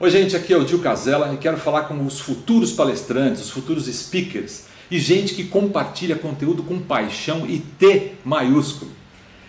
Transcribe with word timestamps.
Oi, 0.00 0.10
gente, 0.10 0.36
aqui 0.36 0.52
é 0.52 0.56
o 0.56 0.64
Dil 0.64 0.78
Casella 0.78 1.34
e 1.34 1.38
quero 1.38 1.56
falar 1.56 1.82
com 1.82 2.06
os 2.06 2.20
futuros 2.20 2.70
palestrantes, 2.70 3.42
os 3.42 3.50
futuros 3.50 3.86
speakers 3.86 4.66
e 4.88 4.96
gente 4.96 5.34
que 5.34 5.42
compartilha 5.42 6.14
conteúdo 6.14 6.62
com 6.62 6.78
paixão 6.78 7.44
e 7.48 7.58
T 7.58 8.12
maiúsculo. 8.24 8.92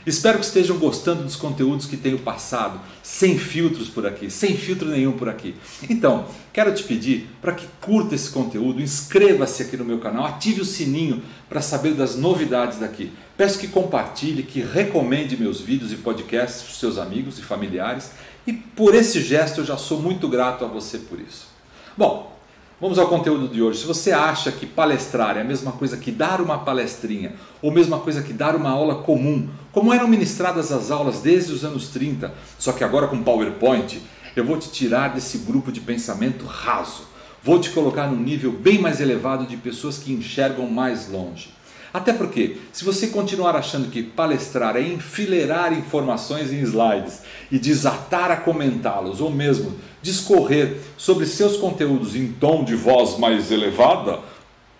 Espero 0.09 0.39
que 0.39 0.45
estejam 0.45 0.77
gostando 0.77 1.23
dos 1.23 1.35
conteúdos 1.35 1.85
que 1.85 1.95
tenho 1.95 2.17
passado, 2.17 2.79
sem 3.03 3.37
filtros 3.37 3.87
por 3.87 4.07
aqui, 4.07 4.29
sem 4.29 4.57
filtro 4.57 4.89
nenhum 4.89 5.11
por 5.11 5.29
aqui. 5.29 5.53
Então, 5.87 6.25
quero 6.51 6.73
te 6.73 6.83
pedir 6.83 7.29
para 7.39 7.53
que 7.53 7.67
curta 7.79 8.15
esse 8.15 8.31
conteúdo, 8.31 8.81
inscreva-se 8.81 9.61
aqui 9.61 9.77
no 9.77 9.85
meu 9.85 9.99
canal, 9.99 10.25
ative 10.25 10.61
o 10.61 10.65
sininho 10.65 11.21
para 11.47 11.61
saber 11.61 11.93
das 11.93 12.15
novidades 12.15 12.79
daqui. 12.79 13.11
Peço 13.37 13.59
que 13.59 13.67
compartilhe, 13.67 14.41
que 14.41 14.61
recomende 14.61 15.37
meus 15.37 15.61
vídeos 15.61 15.91
e 15.91 15.97
podcasts 15.97 16.63
para 16.63 16.71
os 16.71 16.79
seus 16.79 16.97
amigos 16.97 17.37
e 17.37 17.43
familiares 17.43 18.11
e 18.47 18.53
por 18.53 18.95
esse 18.95 19.21
gesto 19.21 19.61
eu 19.61 19.65
já 19.65 19.77
sou 19.77 20.01
muito 20.01 20.27
grato 20.27 20.65
a 20.65 20.67
você 20.67 20.97
por 20.97 21.19
isso. 21.19 21.47
Bom, 21.95 22.38
vamos 22.79 22.97
ao 22.97 23.07
conteúdo 23.07 23.47
de 23.47 23.61
hoje. 23.61 23.79
Se 23.79 23.85
você 23.85 24.11
acha 24.11 24.51
que 24.51 24.65
palestrar 24.65 25.37
é 25.37 25.41
a 25.41 25.45
mesma 25.45 25.71
coisa 25.73 25.97
que 25.97 26.11
dar 26.11 26.39
uma 26.39 26.59
palestrinha, 26.59 27.33
ou 27.61 27.71
mesma 27.71 27.99
coisa 27.99 28.21
que 28.21 28.31
dar 28.31 28.55
uma 28.55 28.69
aula 28.69 29.03
comum, 29.03 29.49
como 29.71 29.93
eram 29.93 30.07
ministradas 30.07 30.71
as 30.71 30.89
aulas 30.89 31.19
desde 31.19 31.51
os 31.51 31.65
anos 31.65 31.89
30, 31.89 32.33
só 32.57 32.71
que 32.71 32.83
agora 32.83 33.07
com 33.07 33.21
PowerPoint, 33.21 34.01
eu 34.35 34.45
vou 34.45 34.57
te 34.57 34.71
tirar 34.71 35.13
desse 35.13 35.39
grupo 35.39 35.71
de 35.71 35.81
pensamento 35.81 36.45
raso. 36.45 37.03
Vou 37.43 37.59
te 37.59 37.69
colocar 37.71 38.07
num 38.07 38.21
nível 38.21 38.51
bem 38.51 38.79
mais 38.79 39.01
elevado 39.01 39.45
de 39.45 39.57
pessoas 39.57 39.97
que 39.97 40.13
enxergam 40.13 40.69
mais 40.69 41.09
longe. 41.09 41.49
Até 41.91 42.13
porque, 42.13 42.57
se 42.71 42.85
você 42.85 43.07
continuar 43.07 43.55
achando 43.55 43.89
que 43.89 44.03
palestrar 44.03 44.77
é 44.77 44.81
enfileirar 44.81 45.73
informações 45.73 46.51
em 46.53 46.61
slides 46.61 47.21
e 47.51 47.57
desatar 47.57 48.29
a 48.29 48.37
comentá-los, 48.37 49.19
ou 49.19 49.31
mesmo 49.31 49.75
discorrer 50.01 50.77
sobre 50.97 51.25
seus 51.25 51.57
conteúdos 51.57 52.15
em 52.15 52.31
tom 52.31 52.63
de 52.63 52.75
voz 52.75 53.17
mais 53.17 53.51
elevada, 53.51 54.19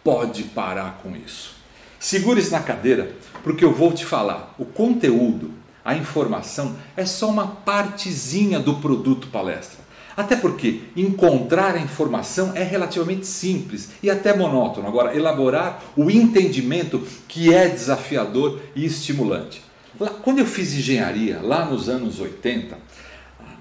pode 0.04 0.44
parar 0.44 1.00
com 1.04 1.16
isso. 1.16 1.52
Segure-se 2.00 2.52
na 2.52 2.62
cadeira, 2.62 3.14
porque 3.44 3.64
eu 3.64 3.74
vou 3.74 3.92
te 3.92 4.06
falar. 4.06 4.56
O 4.58 4.66
conteúdo, 4.66 5.52
a 5.84 5.96
informação, 5.96 6.76
é 6.96 7.06
só 7.06 7.30
uma 7.30 7.48
partezinha 7.48 8.60
do 8.60 8.76
produto 8.76 9.28
palestra. 9.28 9.90
Até 10.16 10.36
porque 10.36 10.82
encontrar 10.96 11.76
a 11.76 11.80
informação 11.80 12.52
é 12.54 12.64
relativamente 12.64 13.26
simples 13.26 13.92
e 14.04 14.10
até 14.10 14.36
monótono. 14.36 14.88
Agora, 14.88 15.16
elaborar 15.16 15.82
o 15.96 16.12
entendimento 16.12 17.02
que 17.28 17.54
é 17.54 17.70
desafiador 17.70 18.60
e 18.76 18.86
estimulante. 18.86 19.62
Quando 20.22 20.40
eu 20.40 20.46
fiz 20.46 20.74
engenharia, 20.74 21.40
lá 21.42 21.66
nos 21.66 21.90
anos 21.90 22.20
80, 22.20 22.78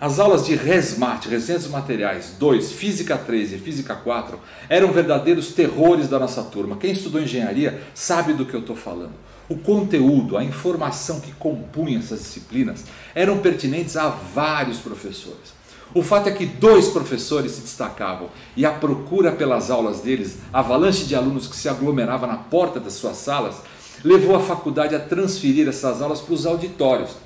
as 0.01 0.21
aulas 0.21 0.47
de 0.47 0.55
RESMAT, 0.55 1.29
Recentes 1.29 1.67
Materiais 1.67 2.37
2, 2.39 2.71
Física 2.71 3.19
3 3.19 3.55
e 3.55 3.59
Física 3.59 3.97
4 3.97 4.39
eram 4.69 4.93
verdadeiros 4.93 5.53
terrores 5.53 6.09
da 6.09 6.21
nossa 6.21 6.43
turma. 6.45 6.77
Quem 6.77 6.93
estudou 6.93 7.21
engenharia 7.21 7.83
sabe 7.95 8.33
do 8.33 8.47
que 8.47 8.55
eu 8.55 8.61
estou 8.61 8.77
falando. 8.77 9.15
O 9.49 9.57
conteúdo, 9.57 10.37
a 10.37 10.45
informação 10.45 11.19
que 11.19 11.33
compunha 11.33 11.99
essas 11.99 12.21
disciplinas 12.21 12.85
eram 13.13 13.39
pertinentes 13.39 13.97
a 13.97 14.09
vários 14.09 14.79
professores. 14.79 15.59
O 15.93 16.03
fato 16.03 16.29
é 16.29 16.33
que 16.33 16.47
dois 16.47 16.89
professores 16.89 17.53
se 17.53 17.63
destacavam 17.63 18.29
e 18.57 18.65
a 18.65 18.71
procura 18.71 19.33
pelas 19.33 19.69
aulas 19.69 20.01
deles, 20.01 20.37
avalanche 20.53 21.07
de 21.07 21.17
alunos 21.17 21.49
que 21.49 21.57
se 21.57 21.69
aglomerava 21.69 22.27
na 22.27 22.37
porta 22.37 22.79
das 22.79 22.93
suas 22.93 23.17
salas, 23.17 23.57
levou 24.05 24.37
a 24.37 24.41
faculdade 24.41 24.95
a 24.95 25.01
transferir 25.01 25.67
essas 25.67 26.01
aulas 26.01 26.21
para 26.21 26.35
os 26.35 26.47
auditórios. 26.47 27.17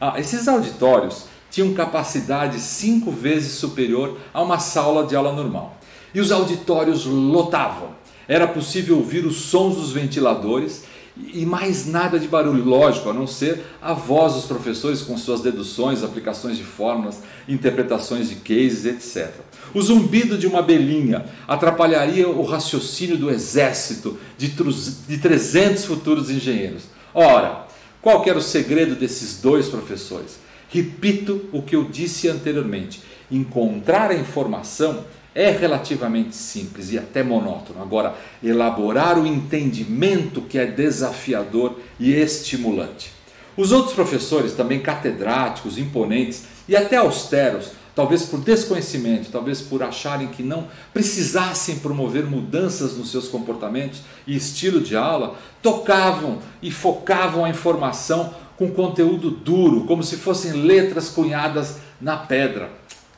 Ah, 0.00 0.18
esses 0.18 0.48
auditórios 0.48 1.33
tinham 1.54 1.72
capacidade 1.72 2.58
cinco 2.58 3.12
vezes 3.12 3.52
superior 3.52 4.18
a 4.32 4.42
uma 4.42 4.58
sala 4.58 5.06
de 5.06 5.14
aula 5.14 5.32
normal. 5.32 5.78
E 6.12 6.20
os 6.20 6.32
auditórios 6.32 7.06
lotavam. 7.06 7.90
Era 8.26 8.48
possível 8.48 8.96
ouvir 8.96 9.24
os 9.24 9.36
sons 9.36 9.76
dos 9.76 9.92
ventiladores 9.92 10.82
e 11.16 11.46
mais 11.46 11.86
nada 11.86 12.18
de 12.18 12.26
barulho, 12.26 12.64
lógico, 12.64 13.08
a 13.08 13.12
não 13.12 13.24
ser 13.24 13.62
a 13.80 13.92
voz 13.92 14.34
dos 14.34 14.46
professores 14.46 15.00
com 15.00 15.16
suas 15.16 15.42
deduções, 15.42 16.02
aplicações 16.02 16.56
de 16.56 16.64
fórmulas, 16.64 17.20
interpretações 17.48 18.28
de 18.28 18.34
cases, 18.36 18.84
etc. 18.84 19.32
O 19.72 19.80
zumbido 19.80 20.36
de 20.36 20.48
uma 20.48 20.60
belinha 20.60 21.24
atrapalharia 21.46 22.28
o 22.28 22.42
raciocínio 22.44 23.16
do 23.16 23.30
exército 23.30 24.18
de, 24.36 24.48
de 24.48 25.18
300 25.18 25.84
futuros 25.84 26.30
engenheiros. 26.30 26.82
Ora, 27.14 27.64
qual 28.02 28.24
era 28.26 28.38
o 28.38 28.42
segredo 28.42 28.96
desses 28.96 29.40
dois 29.40 29.68
professores? 29.68 30.42
Repito 30.74 31.48
o 31.52 31.62
que 31.62 31.76
eu 31.76 31.84
disse 31.84 32.28
anteriormente: 32.28 33.00
encontrar 33.30 34.10
a 34.10 34.14
informação 34.14 35.04
é 35.32 35.48
relativamente 35.48 36.34
simples 36.34 36.90
e 36.90 36.98
até 36.98 37.22
monótono. 37.22 37.80
Agora, 37.80 38.16
elaborar 38.42 39.16
o 39.16 39.24
entendimento 39.24 40.42
que 40.42 40.58
é 40.58 40.66
desafiador 40.66 41.78
e 41.98 42.12
estimulante. 42.12 43.12
Os 43.56 43.70
outros 43.70 43.94
professores, 43.94 44.52
também 44.52 44.80
catedráticos, 44.80 45.78
imponentes 45.78 46.42
e 46.68 46.74
até 46.74 46.96
austeros, 46.96 47.70
talvez 47.94 48.24
por 48.24 48.40
desconhecimento, 48.40 49.30
talvez 49.30 49.60
por 49.60 49.80
acharem 49.80 50.26
que 50.26 50.42
não 50.42 50.66
precisassem 50.92 51.78
promover 51.78 52.24
mudanças 52.26 52.96
nos 52.96 53.12
seus 53.12 53.28
comportamentos 53.28 54.02
e 54.26 54.34
estilo 54.34 54.80
de 54.80 54.96
aula, 54.96 55.36
tocavam 55.62 56.40
e 56.60 56.72
focavam 56.72 57.44
a 57.44 57.48
informação 57.48 58.34
com 58.56 58.70
conteúdo 58.70 59.30
duro, 59.30 59.84
como 59.84 60.02
se 60.02 60.16
fossem 60.16 60.52
letras 60.52 61.08
cunhadas 61.08 61.78
na 62.00 62.16
pedra. 62.16 62.70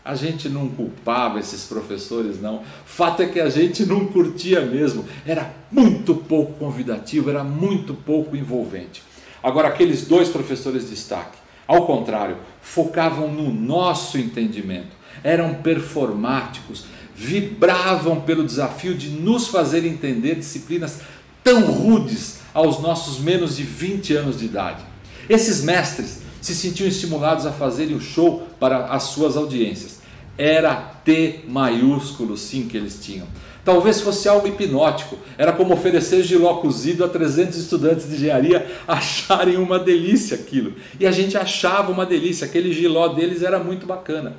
A 0.04 0.14
gente 0.14 0.48
não 0.48 0.68
culpava 0.68 1.40
esses 1.40 1.64
professores, 1.64 2.40
não. 2.40 2.62
Fato 2.84 3.22
é 3.22 3.26
que 3.26 3.40
a 3.40 3.50
gente 3.50 3.84
não 3.84 4.06
curtia 4.06 4.60
mesmo. 4.60 5.04
Era 5.26 5.52
muito 5.70 6.14
pouco 6.14 6.52
convidativo, 6.54 7.28
era 7.28 7.42
muito 7.42 7.92
pouco 7.92 8.36
envolvente. 8.36 9.02
Agora, 9.42 9.68
aqueles 9.68 10.06
dois 10.06 10.28
professores 10.28 10.84
de 10.84 10.90
destaque, 10.90 11.36
ao 11.66 11.86
contrário, 11.86 12.36
focavam 12.60 13.32
no 13.32 13.52
nosso 13.52 14.16
entendimento, 14.16 14.94
eram 15.24 15.54
performáticos, 15.54 16.84
vibravam 17.14 18.20
pelo 18.20 18.44
desafio 18.44 18.94
de 18.94 19.10
nos 19.10 19.48
fazer 19.48 19.84
entender 19.84 20.36
disciplinas 20.36 21.00
tão 21.42 21.62
rudes 21.62 22.40
aos 22.54 22.80
nossos 22.80 23.18
menos 23.18 23.56
de 23.56 23.62
20 23.62 24.14
anos 24.14 24.38
de 24.38 24.44
idade. 24.44 24.82
Esses 25.28 25.62
mestres 25.62 26.18
se 26.40 26.54
sentiam 26.54 26.88
estimulados 26.88 27.46
a 27.46 27.52
fazerem 27.52 27.96
o 27.96 28.00
show 28.00 28.46
para 28.60 28.86
as 28.86 29.04
suas 29.04 29.36
audiências. 29.36 29.98
Era 30.38 30.74
T 31.04 31.40
maiúsculo, 31.48 32.36
sim, 32.36 32.68
que 32.68 32.76
eles 32.76 32.98
tinham. 33.02 33.26
Talvez 33.64 34.00
fosse 34.00 34.28
algo 34.28 34.46
hipnótico. 34.46 35.18
Era 35.36 35.52
como 35.52 35.74
oferecer 35.74 36.22
giló 36.22 36.54
cozido 36.58 37.04
a 37.04 37.08
300 37.08 37.56
estudantes 37.56 38.08
de 38.08 38.14
engenharia 38.14 38.64
acharem 38.86 39.56
uma 39.56 39.76
delícia 39.76 40.36
aquilo. 40.36 40.74
E 41.00 41.06
a 41.06 41.10
gente 41.10 41.36
achava 41.36 41.90
uma 41.90 42.06
delícia, 42.06 42.46
aquele 42.46 42.72
giló 42.72 43.08
deles 43.08 43.42
era 43.42 43.58
muito 43.58 43.84
bacana. 43.84 44.36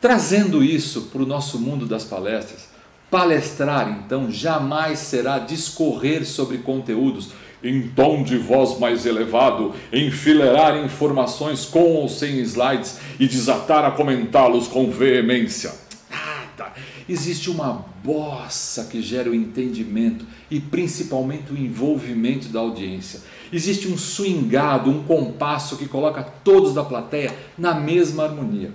Trazendo 0.00 0.62
isso 0.62 1.08
para 1.12 1.20
o 1.20 1.26
nosso 1.26 1.58
mundo 1.58 1.84
das 1.84 2.04
palestras, 2.04 2.67
palestrar 3.10 4.02
então 4.04 4.30
jamais 4.30 4.98
será 4.98 5.38
discorrer 5.38 6.26
sobre 6.26 6.58
conteúdos 6.58 7.30
em 7.62 7.88
tom 7.88 8.22
de 8.22 8.36
voz 8.36 8.78
mais 8.78 9.04
elevado, 9.04 9.74
enfileirar 9.92 10.76
informações 10.76 11.64
com 11.64 11.94
ou 11.94 12.08
sem 12.08 12.38
slides 12.40 12.98
e 13.18 13.26
desatar 13.26 13.84
a 13.84 13.90
comentá-los 13.90 14.68
com 14.68 14.90
veemência. 14.90 15.72
Nada. 16.08 16.72
Existe 17.08 17.50
uma 17.50 17.84
bossa 18.04 18.84
que 18.84 19.02
gera 19.02 19.30
o 19.30 19.34
entendimento 19.34 20.24
e 20.50 20.60
principalmente 20.60 21.52
o 21.52 21.58
envolvimento 21.58 22.48
da 22.48 22.60
audiência. 22.60 23.20
Existe 23.52 23.88
um 23.88 23.96
swingado, 23.96 24.90
um 24.90 25.02
compasso 25.02 25.76
que 25.76 25.88
coloca 25.88 26.22
todos 26.44 26.74
da 26.74 26.84
plateia 26.84 27.34
na 27.56 27.74
mesma 27.74 28.24
harmonia. 28.24 28.70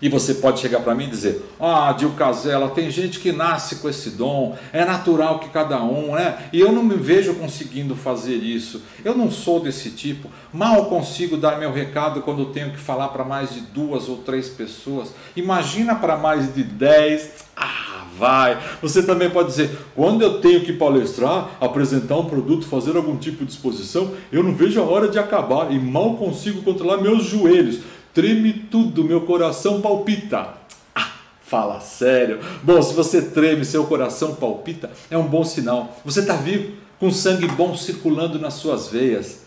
E 0.00 0.08
você 0.10 0.34
pode 0.34 0.60
chegar 0.60 0.80
para 0.80 0.94
mim 0.94 1.04
e 1.04 1.10
dizer: 1.10 1.42
Ah, 1.58 1.92
Dil 1.92 2.10
Casella, 2.10 2.68
tem 2.68 2.90
gente 2.90 3.18
que 3.18 3.32
nasce 3.32 3.76
com 3.76 3.88
esse 3.88 4.10
dom, 4.10 4.56
é 4.72 4.84
natural 4.84 5.38
que 5.38 5.48
cada 5.48 5.82
um, 5.82 6.14
né? 6.14 6.48
E 6.52 6.60
eu 6.60 6.70
não 6.70 6.82
me 6.82 6.96
vejo 6.96 7.34
conseguindo 7.34 7.96
fazer 7.96 8.34
isso. 8.34 8.82
Eu 9.04 9.16
não 9.16 9.30
sou 9.30 9.60
desse 9.60 9.90
tipo. 9.90 10.30
Mal 10.52 10.86
consigo 10.86 11.36
dar 11.36 11.58
meu 11.58 11.72
recado 11.72 12.20
quando 12.20 12.46
tenho 12.46 12.72
que 12.72 12.78
falar 12.78 13.08
para 13.08 13.24
mais 13.24 13.54
de 13.54 13.60
duas 13.60 14.08
ou 14.08 14.18
três 14.18 14.48
pessoas. 14.48 15.14
Imagina 15.34 15.94
para 15.94 16.16
mais 16.16 16.54
de 16.54 16.62
dez. 16.62 17.30
Ah, 17.56 18.04
vai. 18.18 18.58
Você 18.82 19.02
também 19.02 19.30
pode 19.30 19.48
dizer: 19.48 19.70
quando 19.94 20.20
eu 20.20 20.42
tenho 20.42 20.60
que 20.60 20.74
palestrar, 20.74 21.52
apresentar 21.58 22.16
um 22.16 22.26
produto, 22.26 22.66
fazer 22.66 22.96
algum 22.96 23.16
tipo 23.16 23.46
de 23.46 23.52
exposição, 23.52 24.12
eu 24.30 24.42
não 24.42 24.54
vejo 24.54 24.78
a 24.78 24.84
hora 24.84 25.08
de 25.08 25.18
acabar 25.18 25.72
e 25.72 25.78
mal 25.78 26.16
consigo 26.16 26.60
controlar 26.62 26.98
meus 26.98 27.24
joelhos 27.24 27.80
Treme 28.16 28.50
tudo, 28.70 29.04
meu 29.04 29.20
coração 29.26 29.82
palpita. 29.82 30.54
Ah, 30.94 31.12
fala 31.42 31.80
sério. 31.80 32.40
Bom, 32.62 32.80
se 32.80 32.94
você 32.94 33.20
treme, 33.20 33.62
seu 33.62 33.84
coração 33.84 34.34
palpita, 34.36 34.90
é 35.10 35.18
um 35.18 35.28
bom 35.28 35.44
sinal. 35.44 35.94
Você 36.02 36.20
está 36.20 36.34
vivo, 36.34 36.72
com 36.98 37.12
sangue 37.12 37.46
bom 37.46 37.76
circulando 37.76 38.38
nas 38.38 38.54
suas 38.54 38.88
veias. 38.88 39.40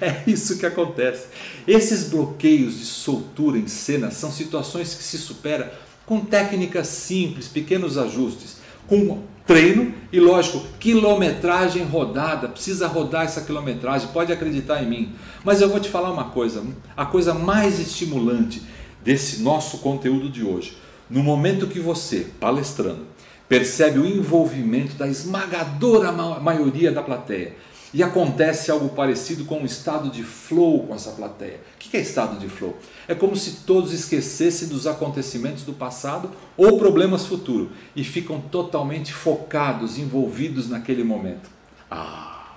É 0.00 0.22
isso 0.26 0.58
que 0.58 0.64
acontece. 0.64 1.26
Esses 1.68 2.08
bloqueios 2.08 2.78
de 2.78 2.86
soltura 2.86 3.58
em 3.58 3.68
cena 3.68 4.10
são 4.10 4.32
situações 4.32 4.94
que 4.94 5.02
se 5.02 5.18
supera 5.18 5.78
com 6.06 6.20
técnicas 6.20 6.86
simples, 6.86 7.46
pequenos 7.46 7.98
ajustes, 7.98 8.56
com 8.86 9.22
treino 9.46 9.94
e, 10.12 10.18
lógico, 10.20 10.64
quilometragem 10.78 11.84
rodada. 11.84 12.48
Precisa 12.48 12.86
rodar 12.86 13.24
essa 13.24 13.42
quilometragem, 13.42 14.08
pode 14.08 14.32
acreditar 14.32 14.82
em 14.82 14.88
mim. 14.88 15.12
Mas 15.44 15.60
eu 15.60 15.68
vou 15.68 15.80
te 15.80 15.88
falar 15.88 16.10
uma 16.10 16.24
coisa: 16.24 16.64
a 16.96 17.06
coisa 17.06 17.34
mais 17.34 17.78
estimulante 17.78 18.62
desse 19.02 19.42
nosso 19.42 19.78
conteúdo 19.78 20.28
de 20.28 20.44
hoje, 20.44 20.76
no 21.10 21.22
momento 21.22 21.66
que 21.66 21.78
você, 21.78 22.26
palestrando, 22.40 23.06
percebe 23.48 23.98
o 23.98 24.06
envolvimento 24.06 24.94
da 24.94 25.06
esmagadora 25.06 26.10
maioria 26.12 26.90
da 26.90 27.02
plateia. 27.02 27.54
E 27.94 28.02
acontece 28.02 28.72
algo 28.72 28.88
parecido 28.88 29.44
com 29.44 29.60
um 29.60 29.64
estado 29.64 30.10
de 30.10 30.24
flow 30.24 30.84
com 30.84 30.96
essa 30.96 31.12
plateia. 31.12 31.60
O 31.76 31.78
que 31.78 31.96
é 31.96 32.00
estado 32.00 32.40
de 32.40 32.48
flow? 32.48 32.76
É 33.06 33.14
como 33.14 33.36
se 33.36 33.58
todos 33.64 33.92
esquecessem 33.92 34.66
dos 34.66 34.84
acontecimentos 34.88 35.62
do 35.62 35.72
passado 35.72 36.28
ou 36.56 36.76
problemas 36.76 37.24
futuros 37.24 37.68
e 37.94 38.02
ficam 38.02 38.40
totalmente 38.40 39.12
focados, 39.12 39.96
envolvidos 39.96 40.68
naquele 40.68 41.04
momento. 41.04 41.48
Ah, 41.88 42.56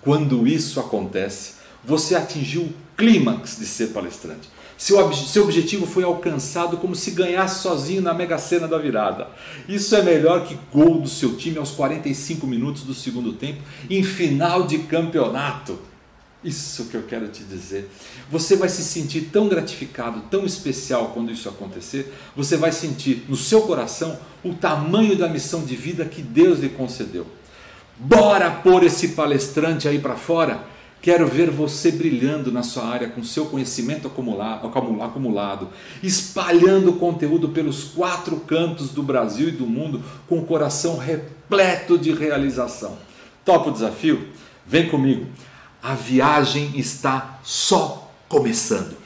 quando 0.00 0.46
isso 0.48 0.80
acontece, 0.80 1.56
você 1.84 2.14
atingiu 2.14 2.72
clímax 2.96 3.58
de 3.58 3.66
ser 3.66 3.88
palestrante. 3.88 4.48
Seu, 4.76 5.12
seu 5.12 5.44
objetivo 5.44 5.86
foi 5.86 6.02
alcançado 6.02 6.76
como 6.78 6.94
se 6.94 7.12
ganhasse 7.12 7.62
sozinho 7.62 8.02
na 8.02 8.12
mega 8.12 8.38
cena 8.38 8.66
da 8.66 8.76
virada. 8.76 9.28
Isso 9.68 9.94
é 9.94 10.02
melhor 10.02 10.44
que 10.44 10.58
gol 10.72 11.00
do 11.00 11.08
seu 11.08 11.36
time 11.36 11.58
aos 11.58 11.70
45 11.70 12.46
minutos 12.46 12.82
do 12.82 12.92
segundo 12.92 13.32
tempo 13.32 13.62
em 13.88 14.02
final 14.02 14.64
de 14.66 14.78
campeonato. 14.78 15.78
Isso 16.42 16.86
que 16.86 16.96
eu 16.96 17.04
quero 17.04 17.28
te 17.28 17.42
dizer. 17.42 17.90
Você 18.30 18.56
vai 18.56 18.68
se 18.68 18.82
sentir 18.82 19.30
tão 19.32 19.48
gratificado, 19.48 20.20
tão 20.30 20.44
especial 20.44 21.12
quando 21.14 21.32
isso 21.32 21.48
acontecer. 21.48 22.12
Você 22.36 22.56
vai 22.56 22.70
sentir 22.70 23.24
no 23.28 23.36
seu 23.36 23.62
coração 23.62 24.18
o 24.44 24.52
tamanho 24.52 25.16
da 25.16 25.26
missão 25.26 25.64
de 25.64 25.74
vida 25.74 26.04
que 26.04 26.20
Deus 26.20 26.58
lhe 26.58 26.68
concedeu. 26.68 27.26
Bora 27.96 28.50
pôr 28.50 28.82
esse 28.82 29.08
palestrante 29.08 29.88
aí 29.88 29.98
para 29.98 30.16
fora 30.16 30.73
Quero 31.04 31.26
ver 31.26 31.50
você 31.50 31.92
brilhando 31.92 32.50
na 32.50 32.62
sua 32.62 32.86
área 32.86 33.10
com 33.10 33.22
seu 33.22 33.44
conhecimento 33.44 34.08
acumulado, 34.08 35.68
espalhando 36.02 36.94
conteúdo 36.94 37.50
pelos 37.50 37.84
quatro 37.84 38.38
cantos 38.38 38.88
do 38.88 39.02
Brasil 39.02 39.48
e 39.50 39.52
do 39.52 39.66
mundo 39.66 40.02
com 40.26 40.38
o 40.38 40.46
coração 40.46 40.96
repleto 40.96 41.98
de 41.98 42.10
realização. 42.10 42.96
Topa 43.44 43.68
o 43.68 43.72
desafio? 43.72 44.28
Vem 44.66 44.88
comigo. 44.88 45.26
A 45.82 45.92
viagem 45.92 46.70
está 46.74 47.38
só 47.44 48.10
começando. 48.26 49.03